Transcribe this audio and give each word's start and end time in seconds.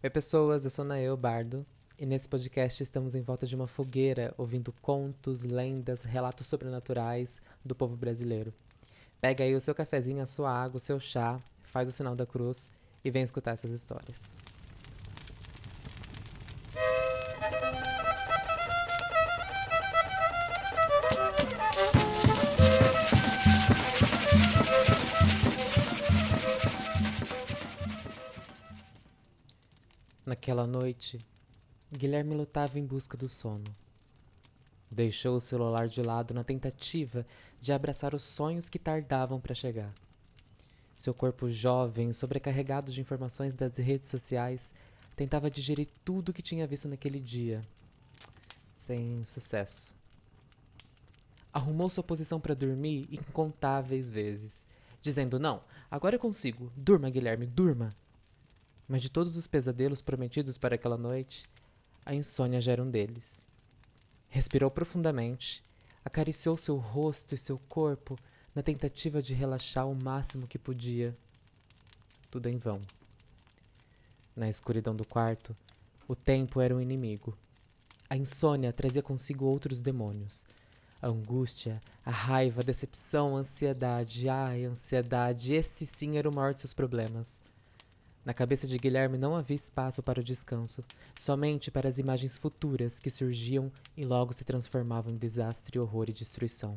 Oi, 0.00 0.08
pessoas, 0.08 0.64
eu 0.64 0.70
sou 0.70 0.84
Nael 0.84 1.16
Bardo 1.16 1.66
e 1.98 2.06
nesse 2.06 2.28
podcast 2.28 2.80
estamos 2.80 3.16
em 3.16 3.20
volta 3.20 3.48
de 3.48 3.56
uma 3.56 3.66
fogueira 3.66 4.32
ouvindo 4.38 4.72
contos, 4.80 5.42
lendas, 5.42 6.04
relatos 6.04 6.46
sobrenaturais 6.46 7.42
do 7.64 7.74
povo 7.74 7.96
brasileiro. 7.96 8.54
Pega 9.20 9.42
aí 9.42 9.56
o 9.56 9.60
seu 9.60 9.74
cafezinho, 9.74 10.22
a 10.22 10.26
sua 10.26 10.52
água, 10.52 10.76
o 10.76 10.80
seu 10.80 11.00
chá, 11.00 11.40
faz 11.64 11.88
o 11.88 11.92
sinal 11.92 12.14
da 12.14 12.24
cruz 12.24 12.70
e 13.04 13.10
vem 13.10 13.24
escutar 13.24 13.50
essas 13.50 13.72
histórias. 13.72 14.32
Naquela 30.48 30.66
noite, 30.66 31.18
Guilherme 31.92 32.34
lutava 32.34 32.78
em 32.78 32.86
busca 32.86 33.18
do 33.18 33.28
sono. 33.28 33.66
Deixou 34.90 35.36
o 35.36 35.42
celular 35.42 35.88
de 35.88 36.00
lado 36.00 36.32
na 36.32 36.42
tentativa 36.42 37.26
de 37.60 37.70
abraçar 37.70 38.14
os 38.14 38.22
sonhos 38.22 38.70
que 38.70 38.78
tardavam 38.78 39.38
para 39.38 39.54
chegar. 39.54 39.92
Seu 40.96 41.12
corpo 41.12 41.50
jovem, 41.50 42.14
sobrecarregado 42.14 42.90
de 42.90 42.98
informações 42.98 43.52
das 43.52 43.76
redes 43.76 44.08
sociais, 44.08 44.72
tentava 45.14 45.50
digerir 45.50 45.86
tudo 46.02 46.30
o 46.30 46.32
que 46.32 46.40
tinha 46.40 46.66
visto 46.66 46.88
naquele 46.88 47.20
dia. 47.20 47.60
Sem 48.74 49.22
sucesso. 49.26 49.94
Arrumou 51.52 51.90
sua 51.90 52.02
posição 52.02 52.40
para 52.40 52.54
dormir 52.54 53.06
incontáveis 53.12 54.08
vezes, 54.08 54.64
dizendo: 55.02 55.38
Não, 55.38 55.60
agora 55.90 56.16
eu 56.16 56.20
consigo. 56.20 56.72
Durma, 56.74 57.10
Guilherme, 57.10 57.44
durma. 57.44 57.94
Mas 58.88 59.02
de 59.02 59.10
todos 59.10 59.36
os 59.36 59.46
pesadelos 59.46 60.00
prometidos 60.00 60.56
para 60.56 60.76
aquela 60.76 60.96
noite, 60.96 61.44
a 62.06 62.14
insônia 62.14 62.60
já 62.60 62.72
era 62.72 62.82
um 62.82 62.90
deles. 62.90 63.46
Respirou 64.30 64.70
profundamente, 64.70 65.62
acariciou 66.02 66.56
seu 66.56 66.76
rosto 66.76 67.34
e 67.34 67.38
seu 67.38 67.58
corpo 67.68 68.18
na 68.54 68.62
tentativa 68.62 69.20
de 69.20 69.34
relaxar 69.34 69.86
o 69.86 69.94
máximo 69.94 70.46
que 70.46 70.58
podia. 70.58 71.14
Tudo 72.30 72.48
em 72.48 72.56
vão. 72.56 72.80
Na 74.34 74.48
escuridão 74.48 74.96
do 74.96 75.06
quarto, 75.06 75.54
o 76.06 76.16
tempo 76.16 76.60
era 76.60 76.74
um 76.74 76.80
inimigo. 76.80 77.36
A 78.08 78.16
insônia 78.16 78.72
trazia 78.72 79.02
consigo 79.02 79.44
outros 79.44 79.82
demônios. 79.82 80.46
A 81.02 81.08
angústia, 81.08 81.80
a 82.04 82.10
raiva, 82.10 82.62
a 82.62 82.64
decepção, 82.64 83.36
a 83.36 83.40
ansiedade. 83.40 84.28
Ai, 84.28 84.64
ansiedade, 84.64 85.52
esse 85.52 85.84
sim 85.84 86.16
era 86.16 86.28
o 86.28 86.34
maior 86.34 86.54
de 86.54 86.60
seus 86.60 86.72
problemas. 86.72 87.40
Na 88.28 88.34
cabeça 88.34 88.68
de 88.68 88.76
Guilherme 88.76 89.16
não 89.16 89.34
havia 89.34 89.56
espaço 89.56 90.02
para 90.02 90.20
o 90.20 90.22
descanso, 90.22 90.84
somente 91.18 91.70
para 91.70 91.88
as 91.88 91.98
imagens 91.98 92.36
futuras 92.36 93.00
que 93.00 93.08
surgiam 93.08 93.72
e 93.96 94.04
logo 94.04 94.34
se 94.34 94.44
transformavam 94.44 95.14
em 95.14 95.16
desastre, 95.16 95.78
horror 95.78 96.10
e 96.10 96.12
destruição. 96.12 96.76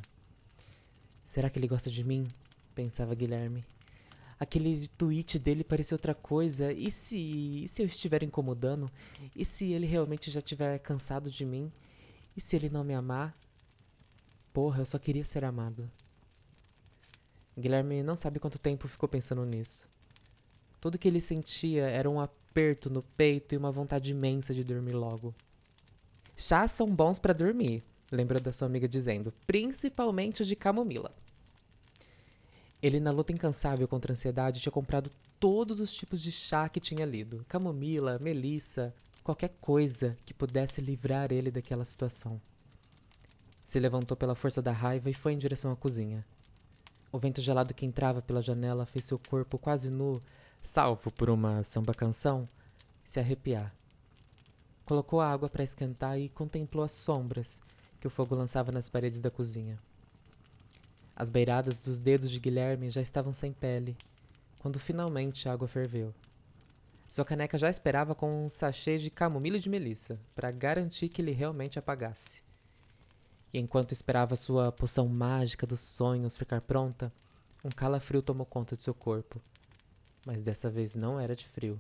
Será 1.26 1.50
que 1.50 1.60
ele 1.60 1.68
gosta 1.68 1.92
de 1.92 2.06
mim? 2.06 2.26
pensava 2.74 3.14
Guilherme. 3.14 3.66
Aquele 4.40 4.88
tweet 4.98 5.38
dele 5.38 5.62
parecia 5.62 5.94
outra 5.94 6.16
coisa. 6.16 6.72
E 6.72 6.90
se, 6.90 7.18
e 7.18 7.68
se 7.68 7.82
eu 7.82 7.86
estiver 7.86 8.24
incomodando? 8.24 8.90
E 9.36 9.44
se 9.44 9.74
ele 9.74 9.86
realmente 9.86 10.32
já 10.32 10.40
estiver 10.40 10.80
cansado 10.80 11.30
de 11.30 11.46
mim? 11.46 11.70
E 12.34 12.40
se 12.40 12.56
ele 12.56 12.70
não 12.70 12.86
me 12.86 12.94
amar? 12.94 13.34
Porra, 14.54 14.80
eu 14.80 14.86
só 14.86 14.98
queria 14.98 15.26
ser 15.26 15.44
amado. 15.44 15.92
Guilherme 17.60 18.04
não 18.04 18.16
sabe 18.16 18.40
quanto 18.40 18.58
tempo 18.58 18.88
ficou 18.88 19.10
pensando 19.10 19.44
nisso. 19.44 19.91
Tudo 20.82 20.98
que 20.98 21.08
ele 21.08 21.22
sentia 21.22 21.86
era 21.86 22.10
um 22.10 22.20
aperto 22.20 22.90
no 22.90 23.04
peito 23.04 23.54
e 23.54 23.58
uma 23.58 23.72
vontade 23.72 24.10
imensa 24.12 24.52
de 24.52 24.64
dormir 24.64 24.94
logo. 24.94 25.34
Chás 26.36 26.72
são 26.72 26.94
bons 26.94 27.20
para 27.20 27.34
dormir, 27.36 27.84
lembrou 28.12 28.42
da 28.42 28.52
sua 28.52 28.66
amiga 28.66 28.90
dizendo, 28.90 29.32
principalmente 29.46 30.42
os 30.42 30.48
de 30.48 30.56
camomila. 30.56 31.14
Ele, 32.82 33.00
na 33.00 33.12
luta 33.12 33.32
incansável 33.32 33.88
contra 33.88 34.12
a 34.12 34.14
ansiedade, 34.14 34.60
tinha 34.60 34.72
comprado 34.72 35.12
todos 35.40 35.80
os 35.80 35.94
tipos 35.94 36.20
de 36.20 36.32
chá 36.32 36.68
que 36.68 36.80
tinha 36.80 37.06
lido: 37.06 37.46
camomila, 37.48 38.18
melissa, 38.18 38.92
qualquer 39.24 39.52
coisa 39.62 40.18
que 40.26 40.34
pudesse 40.34 40.82
livrar 40.82 41.32
ele 41.32 41.52
daquela 41.52 41.86
situação. 41.86 42.42
Se 43.64 43.80
levantou 43.80 44.18
pela 44.18 44.34
força 44.34 44.64
da 44.64 44.72
raiva 44.72 45.12
e 45.12 45.14
foi 45.14 45.34
em 45.34 45.38
direção 45.38 45.72
à 45.72 45.76
cozinha. 45.76 46.26
O 47.12 47.20
vento 47.20 47.40
gelado 47.40 47.74
que 47.74 47.86
entrava 47.86 48.20
pela 48.20 48.42
janela 48.42 48.88
fez 48.88 49.06
seu 49.06 49.20
corpo 49.30 49.60
quase 49.60 49.92
nu 49.92 50.20
salvo 50.62 51.12
por 51.12 51.30
uma 51.30 51.64
samba 51.64 51.94
canção, 51.94 52.48
se 53.04 53.20
arrepiar. 53.20 53.74
Colocou 54.86 55.20
a 55.20 55.32
água 55.32 55.50
para 55.50 55.64
esquentar 55.64 56.20
e 56.20 56.30
contemplou 56.30 56.84
as 56.84 56.92
sombras 56.92 57.62
que 58.00 58.08
o 58.08 58.10
fogo 58.10 58.36
lançava 58.36 58.72
nas 58.72 58.88
paredes 58.88 59.22
da 59.22 59.32
cozinha. 59.32 59.80
As 61.16 61.30
beiradas 61.30 61.78
dos 61.78 62.00
dedos 62.00 62.30
de 62.30 62.40
Guilherme 62.40 62.90
já 62.90 63.02
estavam 63.02 63.34
sem 63.34 63.52
pele, 63.52 63.96
quando 64.60 64.80
finalmente 64.80 65.48
a 65.48 65.54
água 65.54 65.68
ferveu. 65.68 66.14
Sua 67.10 67.26
caneca 67.26 67.58
já 67.58 67.70
esperava 67.70 68.16
com 68.16 68.46
um 68.46 68.50
sachê 68.50 68.98
de 68.98 69.10
camomila 69.10 69.58
e 69.58 69.60
de 69.60 69.70
melissa, 69.70 70.20
para 70.36 70.52
garantir 70.52 71.10
que 71.10 71.22
ele 71.22 71.32
realmente 71.32 71.78
apagasse. 71.78 72.42
E 73.54 73.60
enquanto 73.60 73.92
esperava 73.92 74.36
sua 74.36 74.72
poção 74.72 75.08
mágica 75.08 75.68
dos 75.68 75.82
sonhos 75.82 76.38
ficar 76.38 76.62
pronta, 76.62 77.12
um 77.64 77.70
calafrio 77.70 78.22
tomou 78.22 78.46
conta 78.46 78.78
de 78.78 78.84
seu 78.84 78.94
corpo 78.94 79.42
mas 80.26 80.42
dessa 80.42 80.70
vez 80.70 80.96
não 80.96 81.20
era 81.20 81.36
de 81.36 81.48
frio. 81.48 81.80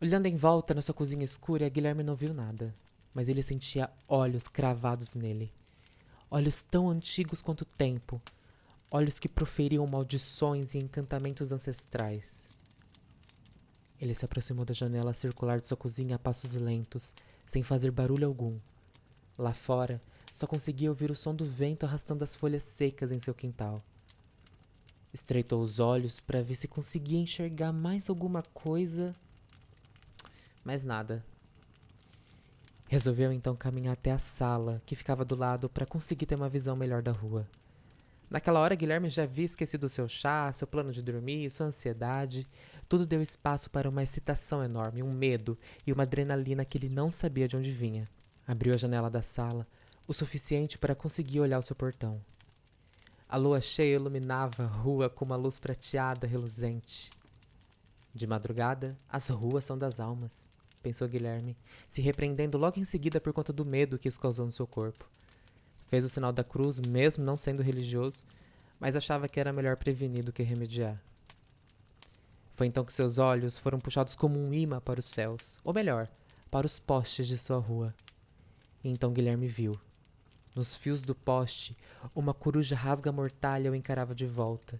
Olhando 0.00 0.26
em 0.26 0.36
volta 0.36 0.74
na 0.74 0.82
sua 0.82 0.94
cozinha 0.94 1.24
escura, 1.24 1.68
Guilherme 1.68 2.02
não 2.02 2.14
viu 2.14 2.32
nada, 2.32 2.72
mas 3.12 3.28
ele 3.28 3.42
sentia 3.42 3.90
olhos 4.06 4.46
cravados 4.46 5.14
nele. 5.14 5.52
Olhos 6.30 6.62
tão 6.62 6.88
antigos 6.88 7.40
quanto 7.40 7.62
o 7.62 7.64
tempo, 7.64 8.22
olhos 8.90 9.18
que 9.18 9.28
proferiam 9.28 9.86
maldições 9.86 10.74
e 10.74 10.78
encantamentos 10.78 11.50
ancestrais. 11.50 12.48
Ele 14.00 14.14
se 14.14 14.24
aproximou 14.24 14.64
da 14.64 14.72
janela 14.72 15.12
circular 15.12 15.60
de 15.60 15.66
sua 15.66 15.76
cozinha 15.76 16.16
a 16.16 16.18
passos 16.18 16.54
lentos, 16.54 17.12
sem 17.46 17.62
fazer 17.62 17.90
barulho 17.90 18.28
algum. 18.28 18.56
Lá 19.36 19.52
fora, 19.52 20.00
só 20.32 20.46
conseguia 20.46 20.88
ouvir 20.88 21.10
o 21.10 21.16
som 21.16 21.34
do 21.34 21.44
vento 21.44 21.84
arrastando 21.84 22.22
as 22.22 22.36
folhas 22.36 22.62
secas 22.62 23.10
em 23.10 23.18
seu 23.18 23.34
quintal. 23.34 23.82
Estreitou 25.12 25.60
os 25.60 25.78
olhos 25.78 26.20
para 26.20 26.42
ver 26.42 26.54
se 26.54 26.68
conseguia 26.68 27.18
enxergar 27.18 27.72
mais 27.72 28.08
alguma 28.10 28.42
coisa, 28.42 29.14
mas 30.64 30.84
nada. 30.84 31.24
Resolveu 32.88 33.32
então 33.32 33.54
caminhar 33.54 33.92
até 33.92 34.12
a 34.12 34.18
sala, 34.18 34.82
que 34.86 34.96
ficava 34.96 35.24
do 35.24 35.36
lado, 35.36 35.68
para 35.68 35.86
conseguir 35.86 36.26
ter 36.26 36.34
uma 36.34 36.48
visão 36.48 36.76
melhor 36.76 37.02
da 37.02 37.12
rua. 37.12 37.46
Naquela 38.30 38.60
hora, 38.60 38.74
Guilherme 38.74 39.08
já 39.08 39.22
havia 39.22 39.46
esquecido 39.46 39.88
seu 39.88 40.06
chá, 40.08 40.52
seu 40.52 40.66
plano 40.66 40.92
de 40.92 41.02
dormir, 41.02 41.48
sua 41.48 41.66
ansiedade. 41.66 42.46
Tudo 42.86 43.06
deu 43.06 43.22
espaço 43.22 43.70
para 43.70 43.88
uma 43.88 44.02
excitação 44.02 44.62
enorme, 44.62 45.02
um 45.02 45.12
medo 45.12 45.56
e 45.86 45.92
uma 45.92 46.02
adrenalina 46.02 46.64
que 46.64 46.76
ele 46.76 46.88
não 46.90 47.10
sabia 47.10 47.48
de 47.48 47.56
onde 47.56 47.70
vinha. 47.70 48.06
Abriu 48.46 48.74
a 48.74 48.78
janela 48.78 49.10
da 49.10 49.22
sala, 49.22 49.66
o 50.06 50.12
suficiente 50.12 50.76
para 50.78 50.94
conseguir 50.94 51.40
olhar 51.40 51.58
o 51.58 51.62
seu 51.62 51.76
portão. 51.76 52.20
A 53.30 53.36
lua 53.36 53.60
cheia 53.60 53.96
iluminava 53.96 54.62
a 54.62 54.66
rua 54.66 55.10
com 55.10 55.22
uma 55.22 55.36
luz 55.36 55.58
prateada 55.58 56.26
reluzente. 56.26 57.10
De 58.14 58.26
madrugada, 58.26 58.98
as 59.06 59.28
ruas 59.28 59.66
são 59.66 59.76
das 59.76 60.00
almas, 60.00 60.48
pensou 60.82 61.06
Guilherme, 61.06 61.54
se 61.86 62.00
repreendendo 62.00 62.56
logo 62.56 62.80
em 62.80 62.86
seguida 62.86 63.20
por 63.20 63.34
conta 63.34 63.52
do 63.52 63.66
medo 63.66 63.98
que 63.98 64.08
isso 64.08 64.18
causou 64.18 64.46
no 64.46 64.52
seu 64.52 64.66
corpo. 64.66 65.06
Fez 65.88 66.06
o 66.06 66.08
sinal 66.08 66.32
da 66.32 66.42
cruz, 66.42 66.80
mesmo 66.80 67.22
não 67.22 67.36
sendo 67.36 67.62
religioso, 67.62 68.24
mas 68.80 68.96
achava 68.96 69.28
que 69.28 69.38
era 69.38 69.52
melhor 69.52 69.76
prevenir 69.76 70.24
do 70.24 70.32
que 70.32 70.42
remediar. 70.42 70.98
Foi 72.52 72.66
então 72.66 72.82
que 72.82 72.94
seus 72.94 73.18
olhos 73.18 73.58
foram 73.58 73.78
puxados 73.78 74.14
como 74.14 74.38
um 74.38 74.54
imã 74.54 74.80
para 74.80 75.00
os 75.00 75.06
céus, 75.06 75.60
ou 75.62 75.74
melhor, 75.74 76.08
para 76.50 76.66
os 76.66 76.78
postes 76.78 77.26
de 77.26 77.36
sua 77.36 77.58
rua. 77.58 77.94
E 78.82 78.88
então 78.88 79.12
Guilherme 79.12 79.46
viu 79.46 79.78
nos 80.58 80.74
fios 80.74 81.00
do 81.00 81.14
poste, 81.14 81.76
uma 82.12 82.34
coruja 82.34 82.74
rasga-mortalha 82.74 83.70
o 83.70 83.76
encarava 83.76 84.12
de 84.12 84.26
volta. 84.26 84.76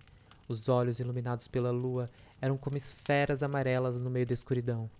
Os 0.49 0.69
olhos, 0.69 0.99
iluminados 0.99 1.47
pela 1.47 1.71
lua, 1.71 2.11
eram 2.41 2.59
como 2.59 2.77
esferas 2.77 3.45
amarelas 3.45 4.01
no 4.01 4.11
meio 4.11 4.27
da 4.27 4.35
escuridão. 4.35 4.91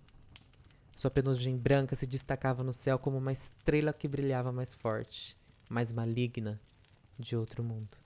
Sua 0.95 1.11
penugem 1.11 1.57
branca 1.57 1.97
se 1.97 2.07
destacava 2.07 2.63
no 2.63 2.71
céu 2.71 2.97
como 2.97 3.17
uma 3.17 3.33
estrela 3.33 3.91
que 3.91 4.07
brilhava 4.07 4.53
mais 4.53 4.73
forte, 4.73 5.35
mais 5.67 5.91
maligna, 5.91 6.57
de 7.17 7.35
outro 7.35 7.61
mundo. 7.61 7.97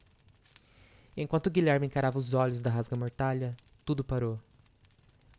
Enquanto 1.16 1.52
Guilherme 1.52 1.86
encarava 1.86 2.18
os 2.18 2.34
olhos 2.34 2.64
da 2.64 2.72
rasga-mortalha, 2.72 3.56
tudo 3.86 4.04
parou. 4.04 4.40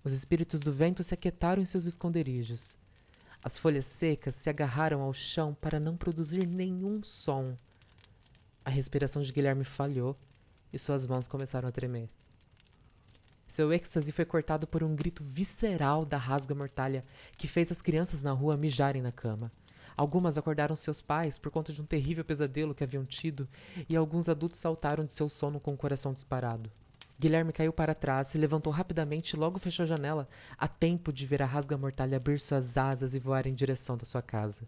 Os 0.04 0.12
espíritos 0.12 0.60
do 0.60 0.72
vento 0.72 1.02
se 1.02 1.14
aquietaram 1.14 1.60
em 1.60 1.66
seus 1.66 1.86
esconderijos. 1.86 2.78
As 3.44 3.58
folhas 3.58 3.84
secas 3.84 4.36
se 4.36 4.48
agarraram 4.48 5.02
ao 5.02 5.12
chão 5.12 5.54
para 5.60 5.78
não 5.78 5.98
produzir 5.98 6.46
nenhum 6.46 7.02
som. 7.02 7.54
A 8.64 8.70
respiração 8.70 9.20
de 9.20 9.30
Guilherme 9.30 9.64
falhou 9.64 10.16
e 10.72 10.78
suas 10.78 11.06
mãos 11.06 11.28
começaram 11.28 11.68
a 11.68 11.70
tremer. 11.70 12.08
Seu 13.46 13.70
êxtase 13.70 14.12
foi 14.12 14.24
cortado 14.24 14.66
por 14.66 14.82
um 14.82 14.96
grito 14.96 15.22
visceral 15.22 16.06
da 16.06 16.16
rasga 16.16 16.54
mortalha 16.54 17.04
que 17.36 17.46
fez 17.46 17.70
as 17.70 17.82
crianças 17.82 18.22
na 18.22 18.32
rua 18.32 18.56
mijarem 18.56 19.02
na 19.02 19.12
cama. 19.12 19.52
Algumas 19.94 20.38
acordaram 20.38 20.74
seus 20.74 21.02
pais 21.02 21.36
por 21.36 21.52
conta 21.52 21.70
de 21.70 21.82
um 21.82 21.86
terrível 21.86 22.24
pesadelo 22.24 22.74
que 22.74 22.82
haviam 22.82 23.04
tido, 23.04 23.46
e 23.90 23.94
alguns 23.94 24.30
adultos 24.30 24.58
saltaram 24.58 25.04
de 25.04 25.14
seu 25.14 25.28
sono 25.28 25.60
com 25.60 25.74
o 25.74 25.76
coração 25.76 26.14
disparado. 26.14 26.72
Guilherme 27.18 27.52
caiu 27.52 27.72
para 27.72 27.94
trás, 27.94 28.28
se 28.28 28.38
levantou 28.38 28.72
rapidamente 28.72 29.32
e 29.32 29.38
logo 29.38 29.58
fechou 29.58 29.84
a 29.84 29.86
janela, 29.86 30.28
a 30.58 30.66
tempo 30.66 31.12
de 31.12 31.24
ver 31.26 31.42
a 31.42 31.46
rasga 31.46 31.76
mortalha 31.76 32.16
abrir 32.16 32.40
suas 32.40 32.76
asas 32.76 33.14
e 33.14 33.18
voar 33.18 33.46
em 33.46 33.54
direção 33.54 33.96
da 33.96 34.04
sua 34.04 34.20
casa. 34.20 34.62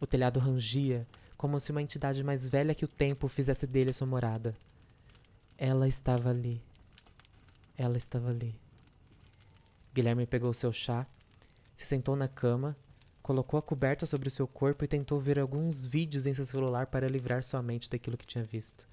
O 0.00 0.06
telhado 0.06 0.40
rangia, 0.40 1.06
como 1.36 1.60
se 1.60 1.70
uma 1.70 1.82
entidade 1.82 2.24
mais 2.24 2.46
velha 2.46 2.74
que 2.74 2.84
o 2.84 2.88
tempo 2.88 3.28
fizesse 3.28 3.66
dele 3.66 3.92
sua 3.92 4.06
morada. 4.06 4.54
Ela 5.56 5.86
estava 5.86 6.30
ali. 6.30 6.62
Ela 7.76 7.98
estava 7.98 8.30
ali. 8.30 8.54
Guilherme 9.94 10.26
pegou 10.26 10.52
seu 10.54 10.72
chá, 10.72 11.06
se 11.74 11.84
sentou 11.84 12.16
na 12.16 12.28
cama 12.28 12.76
Colocou 13.28 13.58
a 13.58 13.62
coberta 13.62 14.06
sobre 14.06 14.28
o 14.28 14.30
seu 14.30 14.48
corpo 14.48 14.82
e 14.82 14.88
tentou 14.88 15.20
ver 15.20 15.38
alguns 15.38 15.84
vídeos 15.84 16.24
em 16.24 16.32
seu 16.32 16.46
celular 16.46 16.86
para 16.86 17.06
livrar 17.06 17.42
sua 17.42 17.60
mente 17.60 17.90
daquilo 17.90 18.16
que 18.16 18.26
tinha 18.26 18.42
visto. 18.42 18.88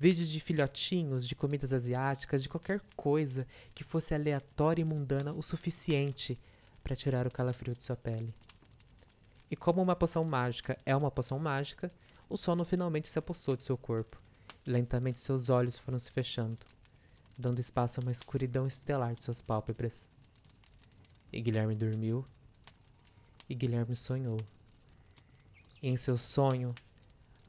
Vídeos 0.00 0.28
de 0.28 0.38
filhotinhos, 0.38 1.26
de 1.26 1.34
comidas 1.34 1.72
asiáticas, 1.72 2.42
de 2.42 2.48
qualquer 2.48 2.80
coisa 2.94 3.46
que 3.74 3.82
fosse 3.82 4.14
aleatória 4.14 4.82
e 4.82 4.84
mundana 4.84 5.32
o 5.32 5.42
suficiente 5.42 6.38
para 6.84 6.94
tirar 6.94 7.26
o 7.26 7.30
calafrio 7.30 7.74
de 7.74 7.82
sua 7.82 7.96
pele. 7.96 8.32
E 9.50 9.56
como 9.56 9.82
uma 9.82 9.96
poção 9.96 10.22
mágica 10.24 10.78
é 10.86 10.94
uma 10.94 11.10
poção 11.10 11.38
mágica, 11.38 11.90
o 12.28 12.36
sono 12.36 12.64
finalmente 12.64 13.08
se 13.08 13.18
apossou 13.18 13.56
de 13.56 13.64
seu 13.64 13.76
corpo, 13.76 14.20
e 14.64 14.70
lentamente 14.70 15.20
seus 15.20 15.48
olhos 15.48 15.76
foram 15.76 15.98
se 15.98 16.10
fechando, 16.10 16.58
dando 17.36 17.58
espaço 17.58 17.98
a 17.98 18.02
uma 18.02 18.12
escuridão 18.12 18.66
estelar 18.66 19.14
de 19.14 19.24
suas 19.24 19.40
pálpebras. 19.40 20.08
E 21.32 21.40
Guilherme 21.40 21.74
dormiu 21.74 22.24
e 23.48 23.54
Guilherme 23.54 23.96
sonhou. 23.96 24.38
E 25.82 25.88
em 25.88 25.96
seu 25.96 26.18
sonho, 26.18 26.74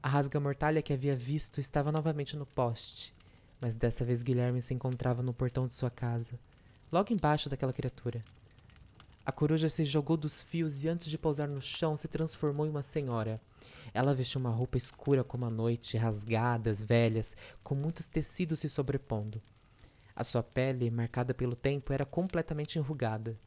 a 0.02 0.08
rasga-mortalha 0.08 0.82
que 0.82 0.94
havia 0.94 1.16
visto 1.16 1.60
estava 1.60 1.92
novamente 1.92 2.38
no 2.38 2.46
poste, 2.46 3.14
mas 3.60 3.76
dessa 3.76 4.06
vez 4.06 4.22
Guilherme 4.22 4.62
se 4.62 4.74
encontrava 4.74 5.22
no 5.22 5.34
portão 5.34 5.68
de 5.68 5.74
sua 5.74 5.90
casa, 5.90 6.40
logo 6.92 7.14
embaixo 7.14 7.50
daquela 7.50 7.74
criatura. 7.74 8.24
A 9.26 9.32
coruja 9.32 9.70
se 9.70 9.84
jogou 9.84 10.16
dos 10.18 10.42
fios 10.42 10.84
e 10.84 10.88
antes 10.88 11.10
de 11.10 11.18
pousar 11.18 11.48
no 11.48 11.62
chão 11.62 11.98
se 11.98 12.08
transformou 12.08 12.66
em 12.66 12.70
uma 12.70 12.82
senhora. 12.82 13.40
Ela 13.94 14.16
vestiu 14.16 14.40
uma 14.40 14.50
roupa 14.50 14.78
escura 14.78 15.24
como 15.24 15.46
a 15.46 15.50
noite, 15.50 15.98
rasgadas, 15.98 16.82
velhas, 16.82 17.36
com 17.62 17.76
muitos 17.76 18.08
tecidos 18.08 18.60
se 18.60 18.70
sobrepondo. 18.70 19.42
A 20.16 20.24
sua 20.24 20.42
pele, 20.42 20.90
marcada 20.90 21.34
pelo 21.34 21.56
tempo, 21.56 21.94
era 21.94 22.06
completamente 22.06 22.80
enrugada. 22.80 23.38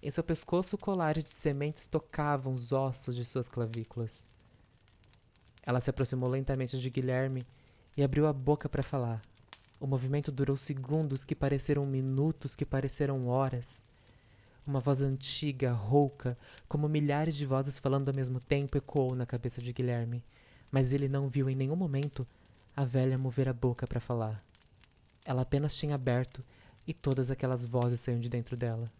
Em 0.00 0.10
seu 0.10 0.22
pescoço, 0.22 0.78
colares 0.78 1.24
de 1.24 1.30
sementes 1.30 1.86
tocavam 1.86 2.54
os 2.54 2.72
ossos 2.72 3.16
de 3.16 3.24
suas 3.24 3.48
clavículas. 3.48 4.26
Ela 5.68 5.80
se 5.80 5.90
aproximou 5.90 6.30
lentamente 6.30 6.78
de 6.78 6.88
Guilherme 6.88 7.46
e 7.94 8.02
abriu 8.02 8.26
a 8.26 8.32
boca 8.32 8.70
para 8.70 8.82
falar. 8.82 9.20
O 9.78 9.86
movimento 9.86 10.32
durou 10.32 10.56
segundos 10.56 11.26
que 11.26 11.34
pareceram 11.34 11.84
minutos, 11.84 12.56
que 12.56 12.64
pareceram 12.64 13.28
horas. 13.28 13.84
Uma 14.66 14.80
voz 14.80 15.02
antiga, 15.02 15.70
rouca, 15.70 16.38
como 16.66 16.88
milhares 16.88 17.36
de 17.36 17.44
vozes 17.44 17.78
falando 17.78 18.08
ao 18.08 18.14
mesmo 18.14 18.40
tempo, 18.40 18.78
ecoou 18.78 19.14
na 19.14 19.26
cabeça 19.26 19.60
de 19.60 19.70
Guilherme, 19.74 20.24
mas 20.72 20.90
ele 20.90 21.06
não 21.06 21.28
viu 21.28 21.50
em 21.50 21.54
nenhum 21.54 21.76
momento 21.76 22.26
a 22.74 22.86
velha 22.86 23.18
mover 23.18 23.46
a 23.46 23.52
boca 23.52 23.86
para 23.86 24.00
falar. 24.00 24.42
Ela 25.22 25.42
apenas 25.42 25.76
tinha 25.76 25.96
aberto 25.96 26.42
e 26.86 26.94
todas 26.94 27.30
aquelas 27.30 27.66
vozes 27.66 28.00
saíam 28.00 28.20
de 28.20 28.30
dentro 28.30 28.56
dela. 28.56 28.90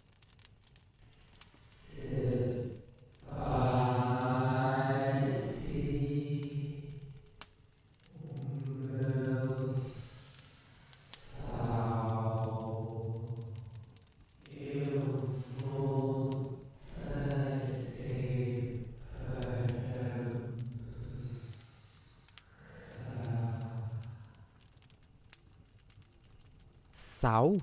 Sal? 27.18 27.56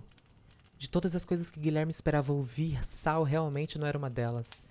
De 0.77 0.89
todas 0.89 1.15
as 1.15 1.23
coisas 1.23 1.49
que 1.49 1.61
Guilherme 1.61 1.89
esperava 1.89 2.33
ouvir, 2.33 2.85
Sal 2.85 3.23
realmente 3.23 3.79
não 3.79 3.87
era 3.87 3.97
uma 3.97 4.09
delas. 4.09 4.61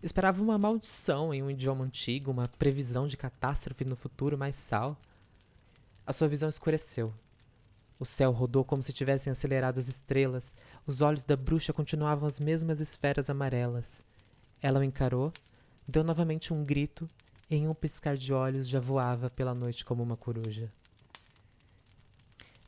Esperava 0.00 0.40
uma 0.40 0.56
maldição 0.56 1.34
em 1.34 1.42
um 1.42 1.50
idioma 1.50 1.84
antigo, 1.84 2.30
uma 2.30 2.46
previsão 2.46 3.08
de 3.08 3.16
catástrofe 3.16 3.84
no 3.84 3.96
futuro, 3.96 4.38
mas 4.38 4.54
Sal. 4.54 4.96
A 6.06 6.12
sua 6.12 6.28
visão 6.28 6.48
escureceu. 6.48 7.12
O 7.98 8.06
céu 8.06 8.30
rodou 8.30 8.64
como 8.64 8.80
se 8.80 8.92
tivessem 8.92 9.28
acelerado 9.28 9.78
as 9.78 9.88
estrelas. 9.88 10.54
Os 10.86 11.00
olhos 11.00 11.24
da 11.24 11.34
bruxa 11.34 11.72
continuavam 11.72 12.28
as 12.28 12.38
mesmas 12.38 12.80
esferas 12.80 13.28
amarelas. 13.28 14.04
Ela 14.62 14.78
o 14.78 14.84
encarou, 14.84 15.32
deu 15.86 16.04
novamente 16.04 16.54
um 16.54 16.64
grito 16.64 17.10
e, 17.50 17.56
em 17.56 17.66
um 17.66 17.74
piscar 17.74 18.16
de 18.16 18.32
olhos, 18.32 18.68
já 18.68 18.78
voava 18.78 19.28
pela 19.30 19.52
noite 19.52 19.84
como 19.84 20.00
uma 20.00 20.16
coruja. 20.16 20.70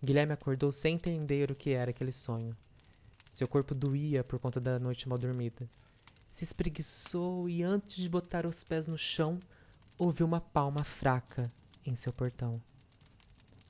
Guilherme 0.02 0.32
acordou 0.32 0.72
sem 0.72 0.94
entender 0.94 1.50
o 1.50 1.54
que 1.54 1.70
era 1.70 1.90
aquele 1.90 2.12
sonho. 2.12 2.56
Seu 3.30 3.46
corpo 3.46 3.74
doía 3.74 4.24
por 4.24 4.38
conta 4.38 4.60
da 4.60 4.78
noite 4.78 5.08
mal 5.08 5.18
dormida. 5.18 5.68
Se 6.30 6.44
espreguiçou 6.44 7.48
e, 7.48 7.62
antes 7.62 7.96
de 7.96 8.08
botar 8.08 8.46
os 8.46 8.64
pés 8.64 8.86
no 8.86 8.96
chão, 8.96 9.38
ouviu 9.98 10.26
uma 10.26 10.40
palma 10.40 10.82
fraca 10.82 11.52
em 11.84 11.94
seu 11.94 12.12
portão. 12.12 12.60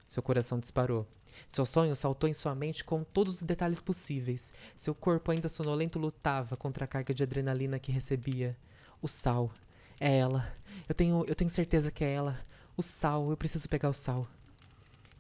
Seu 0.06 0.23
coração 0.23 0.59
disparou. 0.59 1.06
Seu 1.49 1.65
sonho 1.65 1.97
saltou 1.97 2.29
em 2.29 2.35
sua 2.35 2.55
mente 2.55 2.85
com 2.85 3.03
todos 3.03 3.37
os 3.37 3.43
detalhes 3.43 3.81
possíveis. 3.81 4.53
Seu 4.77 4.94
corpo, 4.94 5.31
ainda 5.31 5.49
sonolento, 5.49 5.99
lutava 5.99 6.56
contra 6.56 6.85
a 6.85 6.88
carga 6.88 7.15
de 7.15 7.23
adrenalina 7.23 7.79
que 7.79 7.93
recebia. 7.93 8.56
O 9.00 9.09
sal. 9.09 9.53
É 9.99 10.19
ela. 10.19 10.53
Eu 10.88 10.94
tenho, 10.94 11.25
eu 11.29 11.35
tenho 11.35 11.50
certeza 11.50 11.91
que 11.91 12.05
é 12.05 12.12
ela. 12.12 12.38
O 12.77 12.82
sal. 12.82 13.31
Eu 13.31 13.37
preciso 13.37 13.69
pegar 13.69 13.88
o 13.88 13.94
sal. 13.94 14.27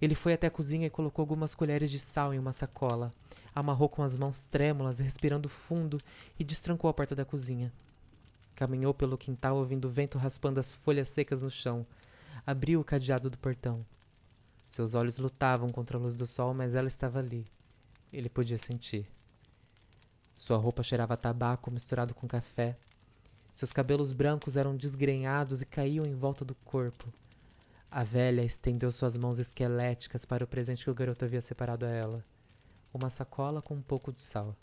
Ele 0.00 0.14
foi 0.14 0.32
até 0.32 0.46
a 0.46 0.50
cozinha 0.50 0.86
e 0.86 0.90
colocou 0.90 1.22
algumas 1.22 1.54
colheres 1.54 1.90
de 1.90 1.98
sal 1.98 2.32
em 2.32 2.38
uma 2.38 2.52
sacola. 2.52 3.12
Amarrou 3.54 3.88
com 3.88 4.02
as 4.02 4.16
mãos 4.16 4.44
trêmulas, 4.44 4.98
respirando 4.98 5.48
fundo, 5.48 5.98
e 6.38 6.44
destrancou 6.44 6.88
a 6.88 6.94
porta 6.94 7.14
da 7.14 7.24
cozinha. 7.24 7.72
Caminhou 8.54 8.94
pelo 8.94 9.18
quintal 9.18 9.56
ouvindo 9.56 9.86
o 9.86 9.90
vento 9.90 10.18
raspando 10.18 10.60
as 10.60 10.72
folhas 10.72 11.08
secas 11.08 11.42
no 11.42 11.50
chão. 11.50 11.86
Abriu 12.46 12.80
o 12.80 12.84
cadeado 12.84 13.28
do 13.28 13.38
portão. 13.38 13.84
Seus 14.66 14.94
olhos 14.94 15.18
lutavam 15.18 15.68
contra 15.68 15.98
a 15.98 16.00
luz 16.00 16.14
do 16.14 16.26
sol, 16.26 16.54
mas 16.54 16.74
ela 16.74 16.88
estava 16.88 17.18
ali. 17.18 17.46
Ele 18.12 18.28
podia 18.28 18.56
sentir. 18.56 19.06
Sua 20.36 20.56
roupa 20.56 20.82
cheirava 20.82 21.14
a 21.14 21.16
tabaco 21.16 21.70
misturado 21.70 22.14
com 22.14 22.26
café. 22.26 22.76
Seus 23.52 23.72
cabelos 23.72 24.12
brancos 24.12 24.56
eram 24.56 24.76
desgrenhados 24.76 25.60
e 25.60 25.66
caíam 25.66 26.06
em 26.06 26.14
volta 26.14 26.44
do 26.44 26.54
corpo. 26.54 27.12
A 27.92 28.04
velha 28.04 28.42
estendeu 28.42 28.92
suas 28.92 29.16
mãos 29.16 29.40
esqueléticas 29.40 30.24
para 30.24 30.44
o 30.44 30.46
presente 30.46 30.84
que 30.84 30.90
o 30.90 30.94
garoto 30.94 31.24
havia 31.24 31.40
separado 31.40 31.84
a 31.84 31.88
ela 31.88 32.24
uma 32.94 33.10
sacola 33.10 33.60
com 33.60 33.74
um 33.74 33.82
pouco 33.82 34.12
de 34.12 34.20
sal. 34.20 34.56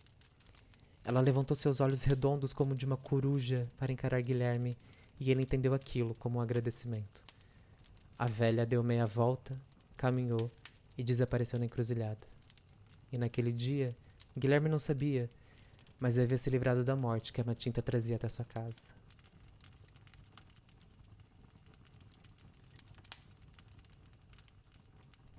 Ela 1.04 1.20
levantou 1.20 1.56
seus 1.56 1.82
olhos 1.82 2.04
redondos 2.04 2.54
como 2.54 2.74
de 2.74 2.86
uma 2.86 2.96
coruja 2.96 3.68
para 3.78 3.92
encarar 3.92 4.22
Guilherme 4.22 4.78
e 5.20 5.30
ele 5.30 5.42
entendeu 5.42 5.74
aquilo 5.74 6.16
como 6.16 6.40
um 6.40 6.42
agradecimento. 6.42 7.22
A 8.18 8.28
velha 8.28 8.66
deu 8.66 8.82
meia 8.82 9.06
volta, 9.06 9.56
caminhou 9.98 10.50
e 10.98 11.04
desapareceu 11.04 11.60
na 11.60 11.66
encruzilhada. 11.66 12.26
E 13.12 13.18
naquele 13.18 13.52
dia, 13.52 13.94
Guilherme 14.38 14.70
não 14.70 14.80
sabia, 14.80 15.30
mas 16.00 16.18
havia 16.18 16.38
se 16.38 16.50
livrado 16.50 16.82
da 16.82 16.96
morte 16.96 17.34
que 17.34 17.42
a 17.42 17.44
Matinta 17.44 17.82
trazia 17.82 18.16
até 18.16 18.30
sua 18.30 18.46
casa. 18.46 18.97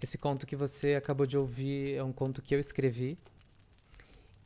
Esse 0.00 0.16
conto 0.16 0.46
que 0.46 0.54
você 0.54 0.94
acabou 0.94 1.26
de 1.26 1.36
ouvir 1.36 1.94
é 1.94 2.04
um 2.04 2.12
conto 2.12 2.40
que 2.40 2.54
eu 2.54 2.60
escrevi. 2.60 3.18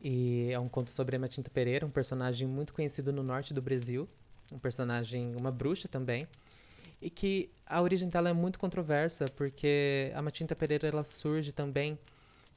E 0.00 0.50
é 0.50 0.58
um 0.58 0.68
conto 0.68 0.90
sobre 0.90 1.14
a 1.14 1.18
Matinta 1.18 1.50
Pereira, 1.50 1.86
um 1.86 1.90
personagem 1.90 2.48
muito 2.48 2.72
conhecido 2.72 3.12
no 3.12 3.22
norte 3.22 3.52
do 3.52 3.60
Brasil. 3.60 4.08
Um 4.50 4.58
personagem, 4.58 5.34
uma 5.36 5.50
bruxa 5.50 5.86
também. 5.86 6.26
E 7.00 7.10
que 7.10 7.50
a 7.66 7.82
origem 7.82 8.08
dela 8.08 8.30
é 8.30 8.32
muito 8.32 8.58
controversa, 8.58 9.26
porque 9.36 10.10
a 10.14 10.22
Matinta 10.22 10.56
Pereira 10.56 10.88
ela 10.88 11.04
surge 11.04 11.52
também 11.52 11.98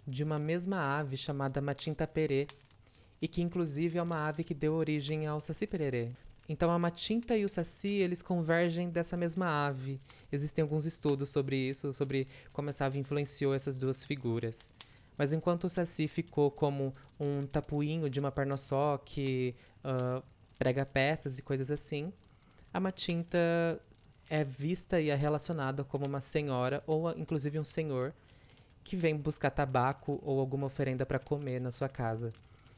de 0.08 0.24
uma 0.24 0.40
mesma 0.40 0.98
ave 0.98 1.18
chamada 1.18 1.62
Matinta 1.62 2.08
Perê. 2.08 2.48
E 3.22 3.28
que 3.28 3.42
inclusive 3.42 3.98
é 3.98 4.02
uma 4.02 4.26
ave 4.28 4.44
que 4.44 4.54
deu 4.54 4.74
origem 4.74 5.28
ao 5.28 5.42
Saci 5.42 5.68
Pererê. 5.68 6.12
Então 6.48 6.70
a 6.70 6.78
matinta 6.78 7.36
e 7.36 7.44
o 7.44 7.50
saci, 7.50 7.90
eles 7.90 8.22
convergem 8.22 8.90
dessa 8.90 9.18
mesma 9.18 9.68
ave. 9.68 10.00
Existem 10.32 10.62
alguns 10.62 10.86
estudos 10.86 11.30
sobre 11.30 11.56
isso, 11.58 11.94
sobre 11.94 12.28
como 12.54 12.70
essa 12.70 12.86
ave 12.86 13.00
influenciou 13.00 13.54
essas 13.54 13.76
duas 13.76 14.04
figuras. 14.04 14.70
Mas 15.18 15.34
enquanto 15.34 15.66
o 15.66 15.70
Saci 15.70 16.08
ficou 16.08 16.52
como 16.52 16.94
um 17.20 17.44
tapuinho 17.44 18.10
de 18.10 18.20
uma 18.20 18.32
perna 18.32 18.58
só 18.58 18.98
que 18.98 19.56
uh, 19.84 20.22
prega 20.58 20.86
peças 20.86 21.40
e 21.40 21.42
coisas 21.42 21.72
assim, 21.72 22.12
a 22.74 22.80
Matinta 22.80 23.80
é 24.30 24.44
vista 24.44 25.00
e 25.00 25.10
é 25.10 25.16
relacionada 25.16 25.84
como 25.84 26.06
uma 26.06 26.20
senhora 26.20 26.84
ou 26.86 27.12
inclusive 27.12 27.60
um 27.60 27.64
senhor 27.64 28.14
que 28.84 28.96
vem 28.96 29.16
buscar 29.16 29.52
tabaco 29.52 30.20
ou 30.24 30.40
alguma 30.40 30.68
oferenda 30.68 31.06
para 31.06 31.20
comer 31.20 31.60
na 31.60 31.72
sua 31.72 31.90
casa. 31.90 32.34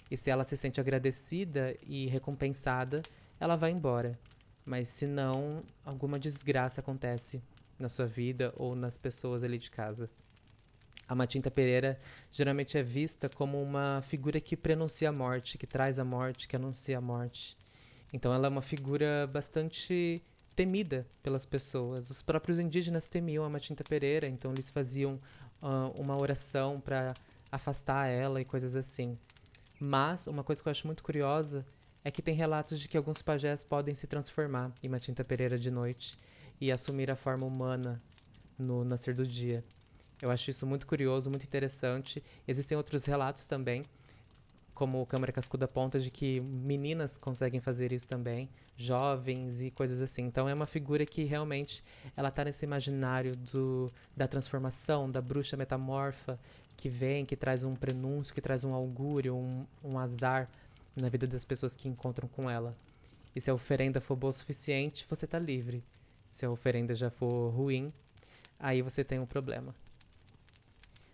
E 0.09 0.15
se 0.15 0.29
ela 0.29 0.43
se 0.43 0.55
sente 0.55 0.79
agradecida 0.79 1.75
e 1.85 2.05
recompensada, 2.07 3.01
ela 3.39 3.55
vai 3.55 3.71
embora. 3.71 4.17
Mas 4.65 4.87
se 4.89 5.07
não, 5.07 5.63
alguma 5.85 6.19
desgraça 6.19 6.81
acontece 6.81 7.41
na 7.79 7.87
sua 7.87 8.05
vida 8.05 8.53
ou 8.57 8.75
nas 8.75 8.97
pessoas 8.97 9.43
ali 9.43 9.57
de 9.57 9.71
casa. 9.71 10.09
A 11.07 11.15
Matinta 11.15 11.49
Pereira 11.49 11.99
geralmente 12.31 12.77
é 12.77 12.83
vista 12.83 13.29
como 13.29 13.61
uma 13.61 14.01
figura 14.03 14.41
que 14.41 14.57
prenuncia 14.57 15.07
a 15.07 15.11
morte, 15.11 15.57
que 15.57 15.65
traz 15.65 15.99
a 15.99 16.03
morte, 16.03 16.47
que 16.47 16.55
anuncia 16.55 16.97
a 16.97 17.01
morte. 17.01 17.57
Então 18.11 18.33
ela 18.33 18.47
é 18.47 18.49
uma 18.49 18.61
figura 18.61 19.25
bastante 19.31 20.21
temida 20.53 21.07
pelas 21.23 21.45
pessoas. 21.45 22.09
Os 22.09 22.21
próprios 22.21 22.59
indígenas 22.59 23.07
temiam 23.07 23.45
a 23.45 23.49
Matinta 23.49 23.83
Pereira, 23.83 24.27
então 24.27 24.51
eles 24.51 24.69
faziam 24.69 25.19
uh, 25.61 25.93
uma 25.97 26.17
oração 26.17 26.81
para 26.81 27.13
afastar 27.49 28.07
ela 28.07 28.41
e 28.41 28.45
coisas 28.45 28.75
assim. 28.75 29.17
Mas 29.79 30.27
uma 30.27 30.43
coisa 30.43 30.61
que 30.61 30.67
eu 30.67 30.71
acho 30.71 30.87
muito 30.87 31.03
curiosa 31.03 31.65
é 32.07 32.11
que 32.11 32.21
tem 32.21 32.33
relatos 32.33 32.79
de 32.79 32.87
que 32.87 32.95
alguns 32.95 33.21
pajés 33.21 33.65
podem 33.65 33.93
se 33.93 34.07
transformar 34.07 34.71
em 34.81 34.87
Matinta 34.87 35.25
Pereira 35.25 35.59
de 35.59 35.69
noite 35.69 36.17
e 36.59 36.71
assumir 36.71 37.11
a 37.11 37.17
forma 37.17 37.45
humana 37.45 38.01
no 38.57 38.85
nascer 38.85 39.13
do 39.13 39.27
dia. 39.27 39.61
Eu 40.21 40.31
acho 40.31 40.49
isso 40.49 40.65
muito 40.65 40.87
curioso, 40.87 41.29
muito 41.29 41.43
interessante. 41.43 42.23
Existem 42.47 42.77
outros 42.77 43.03
relatos 43.03 43.45
também, 43.45 43.83
como 44.73 45.01
o 45.01 45.05
Câmara 45.05 45.33
Cascuda 45.33 45.67
Ponta, 45.67 45.99
de 45.99 46.09
que 46.09 46.39
meninas 46.39 47.17
conseguem 47.17 47.59
fazer 47.59 47.91
isso 47.91 48.07
também, 48.07 48.49
jovens 48.77 49.59
e 49.59 49.69
coisas 49.69 50.01
assim. 50.01 50.21
Então 50.21 50.47
é 50.47 50.53
uma 50.53 50.65
figura 50.65 51.05
que 51.05 51.25
realmente 51.25 51.83
ela 52.15 52.29
está 52.29 52.45
nesse 52.45 52.63
imaginário 52.63 53.35
do, 53.35 53.91
da 54.15 54.29
transformação, 54.29 55.11
da 55.11 55.21
bruxa 55.21 55.57
metamorfa 55.57 56.39
que 56.77 56.87
vem, 56.87 57.25
que 57.25 57.35
traz 57.35 57.65
um 57.65 57.75
prenúncio, 57.75 58.33
que 58.33 58.39
traz 58.39 58.63
um 58.63 58.73
augúrio, 58.73 59.35
um, 59.35 59.65
um 59.83 59.99
azar 59.99 60.49
na 61.01 61.09
vida 61.09 61.27
das 61.27 61.45
pessoas 61.45 61.75
que 61.75 61.87
encontram 61.87 62.27
com 62.27 62.49
ela. 62.49 62.75
E 63.35 63.41
se 63.41 63.49
a 63.49 63.53
oferenda 63.53 64.01
for 64.01 64.15
boa 64.15 64.29
o 64.29 64.33
suficiente, 64.33 65.05
você 65.09 65.25
está 65.25 65.37
livre. 65.37 65.83
Se 66.31 66.45
a 66.45 66.49
oferenda 66.49 66.95
já 66.95 67.09
for 67.09 67.49
ruim, 67.49 67.93
aí 68.59 68.81
você 68.81 69.03
tem 69.03 69.19
um 69.19 69.25
problema. 69.25 69.73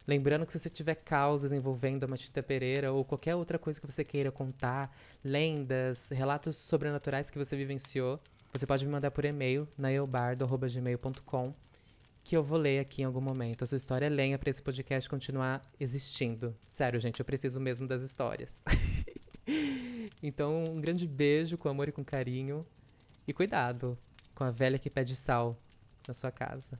Lembrando 0.06 0.46
que 0.46 0.52
se 0.52 0.60
você 0.60 0.70
tiver 0.70 0.96
causas 0.96 1.54
envolvendo 1.54 2.04
a 2.04 2.08
Matita 2.08 2.44
Pereira 2.44 2.92
ou 2.92 3.06
qualquer 3.06 3.36
outra 3.36 3.58
coisa 3.58 3.80
que 3.80 3.86
você 3.86 4.04
queira 4.04 4.32
contar, 4.32 4.94
lendas, 5.24 6.10
relatos 6.10 6.58
sobrenaturais 6.58 7.30
que 7.30 7.38
você 7.38 7.56
vivenciou, 7.56 8.20
você 8.52 8.68
pode 8.68 8.86
me 8.86 8.92
mandar 8.92 9.12
por 9.12 9.24
e-mail 9.24 9.68
na 9.78 9.92
eubardo.gmail.com 9.92 11.54
que 12.24 12.38
eu 12.38 12.44
vou 12.44 12.58
ler 12.58 12.80
aqui 12.80 13.02
em 13.02 13.06
algum 13.06 13.22
momento. 13.22 13.64
A 13.64 13.68
sua 13.68 13.76
história 13.76 14.06
é 14.06 14.10
lenha 14.10 14.38
para 14.38 14.50
esse 14.50 14.62
podcast 14.62 15.10
continuar 15.10 15.62
existindo. 15.80 16.56
Sério, 16.70 17.00
gente, 17.00 17.20
eu 17.20 17.26
preciso 17.26 17.60
mesmo 17.60 17.88
das 17.88 18.02
histórias. 18.02 18.62
então, 20.22 20.64
um 20.64 20.80
grande 20.80 21.08
beijo 21.08 21.58
com 21.58 21.70
amor 21.70 21.90
e 21.90 21.92
com 21.92 22.04
carinho. 22.04 22.66
E 23.28 23.34
cuidado 23.34 23.98
com 24.36 24.44
a 24.44 24.52
velha 24.52 24.80
que 24.80 24.90
pede 24.90 25.16
sal 25.16 25.58
na 26.08 26.14
sua 26.14 26.32
casa. 26.32 26.80